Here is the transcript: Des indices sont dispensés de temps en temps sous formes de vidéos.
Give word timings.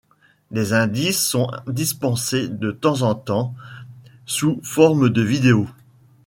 Des 0.49 0.73
indices 0.73 1.19
sont 1.23 1.51
dispensés 1.67 2.47
de 2.49 2.71
temps 2.71 3.03
en 3.03 3.13
temps 3.13 3.53
sous 4.25 4.59
formes 4.63 5.09
de 5.11 5.21
vidéos. 5.21 5.67